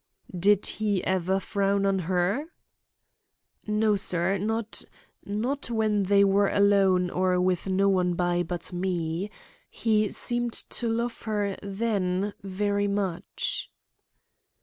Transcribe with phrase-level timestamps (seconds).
[0.35, 2.45] "Did he ever frown on her?"
[3.67, 9.29] "No, sir—not—not when they were alone or with no one by but me.
[9.69, 13.69] He seemed to love her then very much."